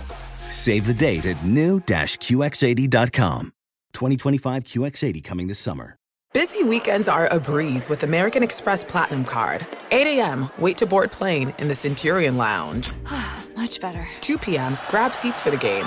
[0.49, 3.53] Save the date at new-QX80.com.
[3.93, 5.97] 2025 QX80 coming this summer.
[6.33, 9.67] Busy weekends are a breeze with American Express Platinum Card.
[9.91, 12.93] 8 a.m., wait to board plane in the Centurion Lounge.
[13.57, 14.07] Much better.
[14.21, 15.87] 2 p.m., grab seats for the game.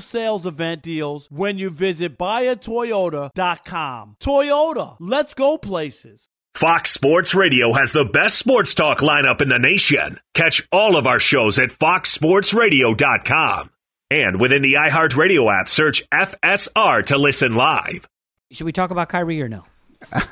[0.00, 4.16] sales event deals when you visit buyatoyota.com.
[4.20, 6.28] Toyota, let's go places.
[6.54, 10.18] Fox Sports Radio has the best sports talk lineup in the nation.
[10.34, 13.70] Catch all of our shows at foxsportsradio.com.
[14.10, 18.06] And within the iHeartRadio app, search FSR to listen live.
[18.50, 19.64] Should we talk about Kyrie or no?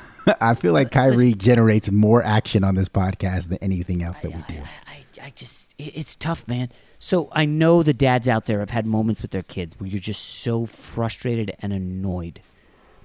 [0.41, 4.43] I feel like Kyrie generates more action on this podcast than anything else that we
[4.47, 4.61] do.
[4.87, 6.69] I, I just, it's tough, man.
[6.99, 9.99] So I know the dads out there have had moments with their kids where you're
[9.99, 12.41] just so frustrated and annoyed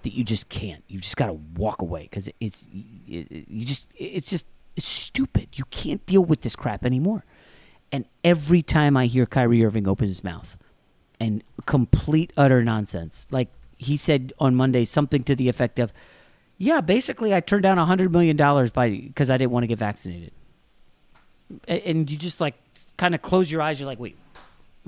[0.02, 0.82] that you just can't.
[0.88, 2.68] You just got to walk away because it's
[3.06, 5.48] it, you just it's just it's stupid.
[5.54, 7.24] You can't deal with this crap anymore.
[7.92, 10.58] And every time I hear Kyrie Irving open his mouth
[11.20, 13.48] and complete utter nonsense, like
[13.78, 15.92] he said on Monday, something to the effect of,
[16.58, 19.68] "Yeah, basically, I turned down a hundred million dollars by because I didn't want to
[19.68, 20.32] get vaccinated."
[21.68, 22.56] And you just like
[22.96, 23.80] kind of close your eyes.
[23.80, 24.16] You're like, "Wait,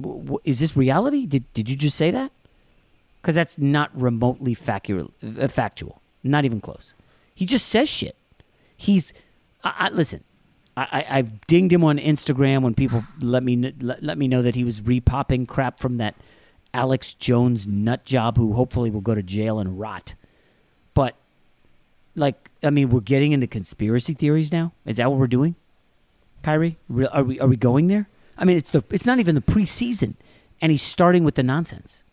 [0.01, 1.27] w- is this reality?
[1.27, 2.33] Did did you just say that?"
[3.27, 5.11] because that's not remotely factual,
[5.41, 6.01] uh, factual.
[6.23, 6.95] Not even close.
[7.35, 8.15] He just says shit.
[8.77, 9.13] He's,
[9.65, 10.23] I, I, listen.
[10.77, 14.43] I, I, have dinged him on Instagram when people let me let, let me know
[14.43, 16.15] that he was repopping crap from that
[16.73, 20.15] Alex Jones nut job, who hopefully will go to jail and rot.
[20.95, 21.17] but
[22.15, 24.73] like, I mean, we're getting into conspiracy theories now.
[24.85, 25.57] Is that what we're doing,
[26.47, 26.79] Kyrie?
[27.11, 28.09] Are we are we going there?
[28.39, 30.15] I mean, it's the it's not even the preseason,
[30.61, 32.05] and he's starting with the nonsense,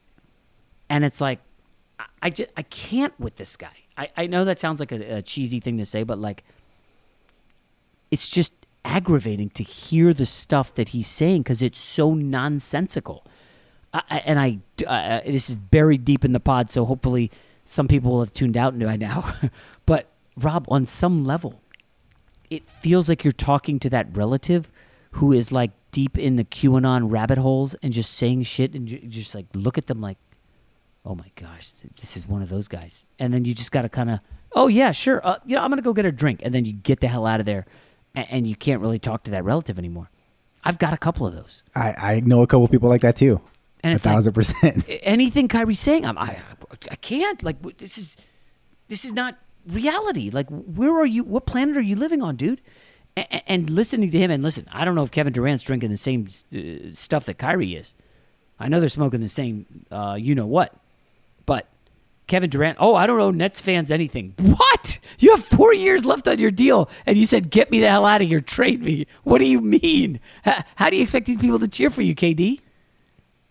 [0.89, 1.37] and it's like,
[1.99, 3.77] I, I just I can't with this guy.
[3.95, 6.43] I I know that sounds like a, a cheesy thing to say, but like,
[8.09, 8.53] it's just
[8.83, 13.23] aggravating to hear the stuff that he's saying because it's so nonsensical.
[13.93, 14.57] I, and I,
[14.87, 17.29] uh, this is buried deep in the pod, so hopefully
[17.65, 19.31] some people will have tuned out by now.
[19.85, 21.61] but Rob, on some level,
[22.53, 24.71] it feels like you're talking to that relative
[25.11, 28.99] who is like deep in the QAnon rabbit holes and just saying shit, and you
[28.99, 30.17] just like look at them like,
[31.05, 33.05] oh my gosh, this is one of those guys.
[33.19, 34.19] And then you just got to kind of,
[34.53, 36.73] oh yeah, sure, uh, you know, I'm gonna go get a drink, and then you
[36.73, 37.65] get the hell out of there,
[38.15, 40.09] and, and you can't really talk to that relative anymore.
[40.63, 41.61] I've got a couple of those.
[41.75, 43.41] I, I know a couple people like that too.
[43.83, 44.85] And a it's like- thousand percent.
[45.03, 46.37] anything Kyrie's saying, I'm, I,
[46.89, 47.43] I can't.
[47.43, 48.15] Like this is,
[48.87, 49.37] this is not
[49.67, 50.29] reality.
[50.29, 51.23] Like where are you?
[51.23, 52.61] What planet are you living on, dude?
[53.47, 56.27] And, listening to him, and listen, I don't know if Kevin Durant's drinking the same
[56.51, 57.93] uh, stuff that Kyrie is.
[58.59, 60.73] I know they're smoking the same, uh, you know what,
[61.45, 61.67] but
[62.25, 62.77] Kevin Durant.
[62.81, 64.33] Oh, I don't know Nets fans anything.
[64.39, 64.97] What?
[65.19, 68.05] You have four years left on your deal, and you said, "Get me the hell
[68.05, 70.19] out of here, trade me." What do you mean?
[70.43, 72.61] How, how do you expect these people to cheer for you, KD?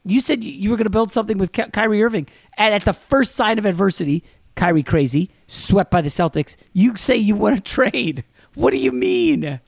[0.04, 2.26] You said you- you were going to build something with Ky- Kyrie Irving,
[2.58, 4.24] and at the first sign of adversity,
[4.54, 6.56] Kyrie crazy, swept by the Celtics.
[6.72, 8.24] You say you want to trade.
[8.54, 9.60] What do you mean?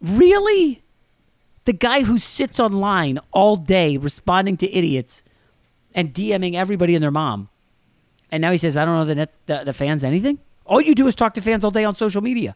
[0.00, 0.82] Really?
[1.64, 5.22] The guy who sits online all day responding to idiots
[5.94, 7.48] and DMing everybody and their mom,
[8.30, 10.94] and now he says, "I don't know the net, the, the fans anything." All you
[10.94, 12.54] do is talk to fans all day on social media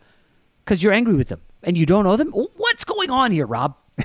[0.65, 2.31] because you're angry with them and you don't know them.
[2.31, 3.77] What's going on here, Rob?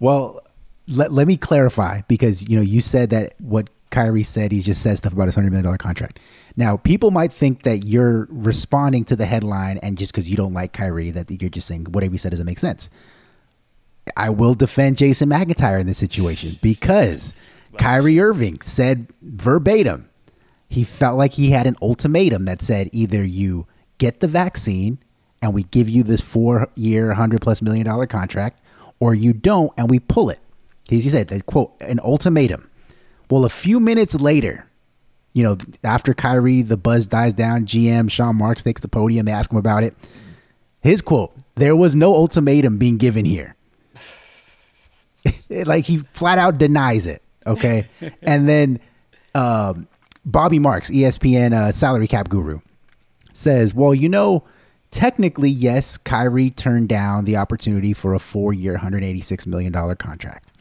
[0.00, 0.40] Well,
[0.88, 4.82] let, let me clarify because you know you said that what Kyrie said he just
[4.82, 6.18] said stuff about his hundred million dollar contract.
[6.56, 10.54] Now people might think that you're responding to the headline and just because you don't
[10.54, 12.90] like Kyrie that you're just saying whatever he said doesn't make sense.
[14.16, 17.34] I will defend Jason McIntyre in this situation because
[17.78, 20.10] Kyrie Irving said verbatim
[20.70, 23.66] he felt like he had an ultimatum that said either you
[23.98, 24.98] get the vaccine
[25.42, 28.60] and we give you this four year, 100 plus million dollar contract,
[29.00, 30.38] or you don't and we pull it.
[30.88, 32.69] He said, that, quote, an ultimatum.
[33.30, 34.66] Well, a few minutes later,
[35.32, 39.32] you know, after Kyrie, the buzz dies down, GM Sean Marks takes the podium, they
[39.32, 39.94] ask him about it.
[40.80, 43.54] His quote, there was no ultimatum being given here.
[45.48, 47.22] like he flat out denies it.
[47.46, 47.86] Okay.
[48.22, 48.80] and then
[49.34, 49.86] um,
[50.24, 52.60] Bobby Marks, ESPN uh, salary cap guru,
[53.32, 54.44] says, well, you know,
[54.90, 60.52] technically, yes, Kyrie turned down the opportunity for a four year, $186 million contract,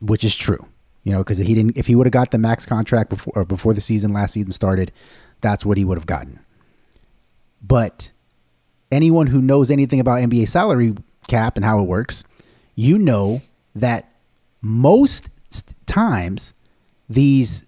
[0.00, 0.66] which is true.
[1.02, 3.72] You know, because he didn't, if he would have got the max contract before before
[3.72, 4.92] the season, last season started,
[5.40, 6.40] that's what he would have gotten.
[7.62, 8.10] But
[8.92, 10.94] anyone who knows anything about NBA salary
[11.26, 12.24] cap and how it works,
[12.74, 13.40] you know
[13.74, 14.12] that
[14.60, 15.28] most
[15.86, 16.54] times
[17.08, 17.66] these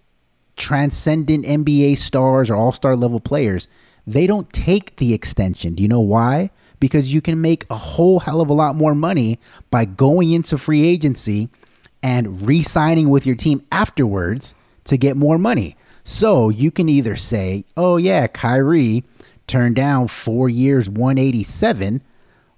[0.56, 3.68] transcendent NBA stars or all star level players,
[4.06, 5.74] they don't take the extension.
[5.74, 6.50] Do you know why?
[6.80, 9.38] Because you can make a whole hell of a lot more money
[9.70, 11.48] by going into free agency
[12.03, 15.76] and re signing with your team afterwards to get more money.
[16.05, 19.05] So you can either say, oh, yeah, Kyrie
[19.46, 22.03] turned down four years, 187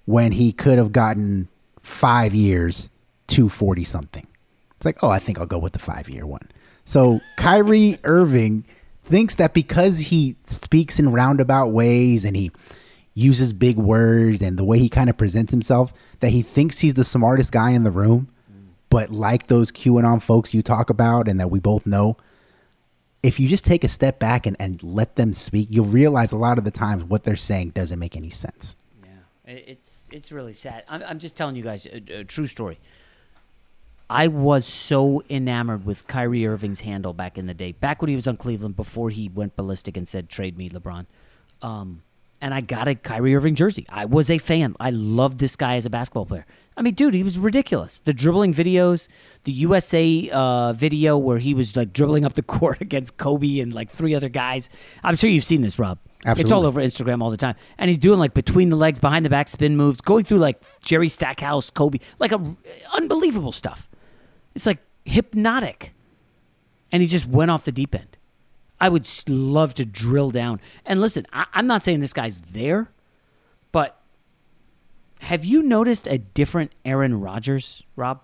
[0.05, 1.47] when he could have gotten
[1.81, 2.89] five years,
[3.27, 4.27] 240 something.
[4.75, 6.49] It's like, oh, I think I'll go with the five year one.
[6.85, 8.65] So Kyrie Irving
[9.03, 12.51] thinks that because he speaks in roundabout ways and he
[13.13, 16.95] uses big words and the way he kind of presents himself, that he thinks he's
[16.95, 18.27] the smartest guy in the room.
[18.89, 22.17] But like those QAnon folks you talk about and that we both know,
[23.23, 26.37] if you just take a step back and, and let them speak, you'll realize a
[26.37, 28.75] lot of the times what they're saying doesn't make any sense.
[29.03, 30.83] Yeah, it's it's really sad.
[30.87, 32.79] I'm, I'm just telling you guys a, a true story.
[34.07, 38.15] I was so enamored with Kyrie Irving's handle back in the day, back when he
[38.15, 41.07] was on Cleveland, before he went ballistic and said, "Trade me, LeBron."
[41.63, 42.03] Um,
[42.41, 43.85] and I got a Kyrie Irving jersey.
[43.89, 44.75] I was a fan.
[44.79, 46.45] I loved this guy as a basketball player.
[46.77, 48.01] I mean, dude, he was ridiculous.
[48.01, 49.07] The dribbling videos,
[49.45, 53.73] the USA uh, video where he was like dribbling up the court against Kobe and
[53.73, 54.69] like three other guys.
[55.03, 55.99] I'm sure you've seen this, Rob.
[56.25, 56.41] Absolutely.
[56.41, 57.55] It's all over Instagram all the time.
[57.77, 60.61] And he's doing like between the legs, behind the back spin moves, going through like
[60.83, 62.55] Jerry Stackhouse, Kobe, like a
[62.95, 63.87] unbelievable stuff.
[64.55, 65.93] It's like hypnotic.
[66.91, 68.17] And he just went off the deep end.
[68.79, 70.59] I would love to drill down.
[70.85, 72.89] And listen, I, I'm not saying this guy's there,
[73.71, 73.99] but
[75.21, 78.21] have you noticed a different Aaron Rodgers, Rob?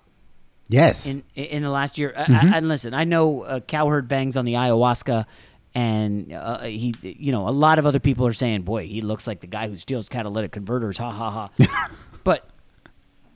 [0.67, 1.05] Yes.
[1.05, 2.53] In in the last year, I- Mhm.
[2.53, 5.25] I, and listen, I know uh, Cowherd bangs on the ayahuasca,
[5.73, 9.25] And uh, he, you know, a lot of other people are saying, "Boy, he looks
[9.25, 11.89] like the guy who steals catalytic converters." Ha ha ha.
[12.25, 12.49] but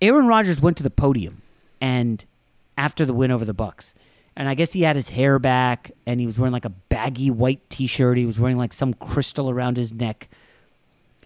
[0.01, 1.41] Aaron Rodgers went to the podium,
[1.79, 2.25] and
[2.77, 3.93] after the win over the Bucs,
[4.35, 7.31] and I guess he had his hair back, and he was wearing like a baggy
[7.31, 8.17] white T-shirt.
[8.17, 10.29] He was wearing like some crystal around his neck.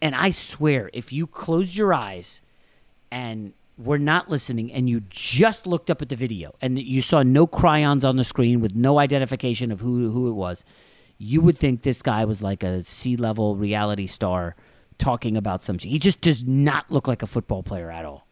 [0.01, 2.41] And I swear, if you closed your eyes
[3.12, 7.24] and were not listening, and you just looked up at the video, and you saw
[7.24, 10.66] no chyrons on the screen with no identification of who who it was,
[11.18, 14.55] you would think this guy was like a C-level reality star
[14.97, 15.78] talking about some.
[15.80, 18.28] He just does not look like a football player at all.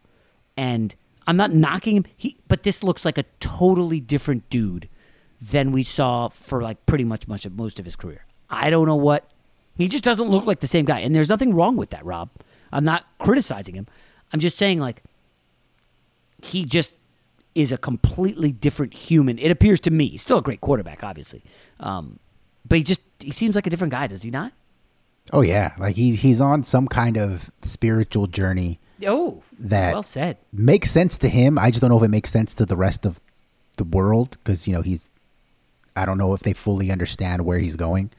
[0.56, 0.94] And
[1.28, 2.06] I'm not knocking him.
[2.16, 4.88] He, but this looks like a totally different dude
[5.42, 8.26] than we saw for like pretty much much of most of his career.
[8.50, 9.30] I don't know what.
[9.78, 12.30] He just doesn't look like the same guy, and there's nothing wrong with that, Rob.
[12.72, 13.88] I'm not criticizing him.
[14.34, 15.04] I'm just saying like
[16.42, 16.96] he just
[17.54, 19.38] is a completely different human.
[19.38, 20.08] It appears to me.
[20.08, 21.44] He's still a great quarterback, obviously,
[21.80, 22.20] um,
[22.68, 24.08] but he just he seems like a different guy.
[24.08, 24.54] Does he not?
[25.34, 28.80] Oh yeah, like he he's on some kind of spiritual journey.
[29.06, 30.38] Oh, that well said.
[30.52, 31.58] Makes sense to him.
[31.58, 33.20] I just don't know if it makes sense to the rest of
[33.78, 35.10] the world because you know he's.
[35.96, 38.12] I don't know if they fully understand where he's going.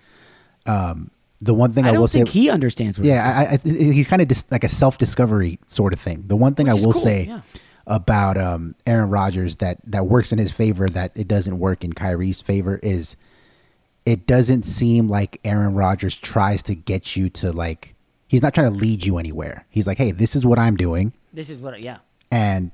[0.66, 1.10] Um,
[1.40, 2.98] the one thing I, I don't will think say, he understands.
[2.98, 6.00] Where yeah, he's I, I, he's kind of just like a self discovery sort of
[6.00, 6.24] thing.
[6.26, 7.40] The one thing Which I will cool, say yeah.
[7.86, 11.92] about um, Aaron Rodgers that that works in his favor that it doesn't work in
[11.92, 13.16] Kyrie's favor is
[14.04, 17.94] it doesn't seem like Aaron Rodgers tries to get you to like
[18.26, 19.66] he's not trying to lead you anywhere.
[19.70, 21.80] He's like, hey, this is what I'm doing, This is what.
[21.80, 21.98] Yeah.
[22.30, 22.70] and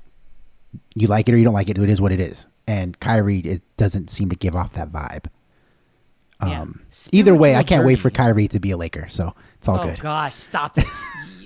[0.93, 1.77] you like it or you don't like it.
[1.77, 2.47] It is what it is.
[2.67, 5.25] And Kyrie it doesn't seem to give off that vibe.
[6.41, 6.81] Um,
[7.11, 8.01] either way, I can't wait journey.
[8.01, 9.99] for Kyrie to be a Laker, so it's all oh good.
[10.01, 10.85] gosh, stop it!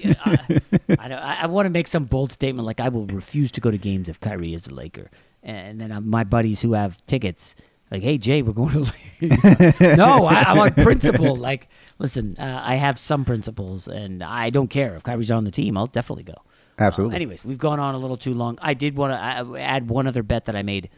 [0.01, 0.61] Yeah, I,
[0.97, 3.59] I, don't- I, I want to make some bold statement like I will refuse to
[3.61, 5.11] go to games if Kyrie is a Laker,
[5.43, 7.53] and then uh, my buddies who have tickets.
[7.91, 8.93] Like, hey Jay, we're going to.
[9.21, 11.35] Lakers." no, I, I'm on principle.
[11.35, 15.51] Like, listen, uh, I have some principles, and I don't care if Kyrie's on the
[15.51, 15.75] team.
[15.77, 16.41] I'll definitely go.
[16.79, 17.15] Absolutely.
[17.15, 18.57] Anyways, we've gone on a little too long.
[18.61, 20.89] I did want to add one other bet that I made.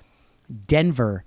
[0.68, 1.24] Denver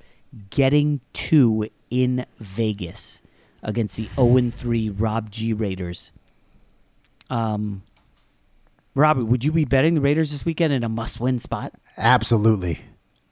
[0.51, 3.21] getting two in Vegas
[3.63, 6.13] against the 0 3 Rob G Raiders.
[7.31, 7.83] Um,
[8.95, 11.73] Robbie, would you be betting the Raiders this weekend in a must win spot?
[11.97, 12.81] Absolutely.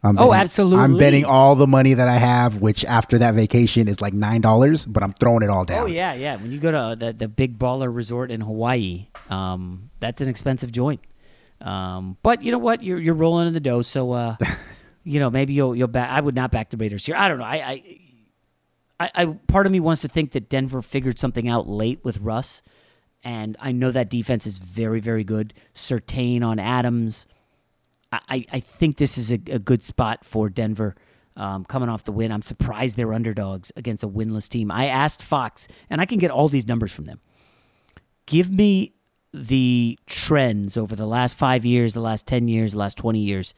[0.05, 0.83] I'm Oh, absolutely.
[0.83, 4.41] I'm betting all the money that I have, which after that vacation is like nine
[4.41, 5.85] dollars, but I'm throwing it all down.
[5.85, 6.37] Oh yeah, yeah.
[6.37, 10.73] When you go to the the big baller resort in Hawaii, um, that's an expensive
[10.73, 11.01] joint.
[11.63, 12.83] Um, but you know what?
[12.83, 14.37] You're you're rolling in the dough, so uh,
[15.05, 16.11] you know maybe you'll you'll back.
[16.11, 17.17] I would not back the Raiders here.
[17.17, 17.45] I don't know.
[17.45, 18.01] I, I
[19.01, 22.19] I I part of me wants to think that Denver figured something out late with
[22.19, 22.63] Russ,
[23.23, 25.55] and I know that defense is very very good.
[25.75, 27.27] Certain on Adams.
[28.13, 30.97] I, I- think this is a, a good spot for Denver
[31.35, 32.31] um, coming off the win.
[32.31, 34.71] I'm surprised they're underdogs against a winless team.
[34.71, 37.21] I asked Fox, and I can get all these numbers from them.
[38.27, 38.93] Give me
[39.33, 43.55] the trends over the last five years, the last 10 years, the last 20 years.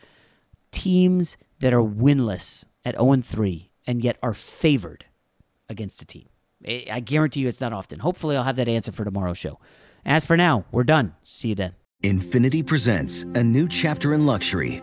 [0.71, 5.05] Teams that are winless at 0 3 and yet are favored
[5.69, 6.29] against a team.
[6.67, 8.01] I I guarantee you it's not often.
[8.01, 9.59] Hopefully, I'll have that answer for tomorrow's show.
[10.05, 11.15] As for now, we're done.
[11.25, 11.75] See you then.
[12.03, 14.83] Infiniti presents a new chapter in luxury,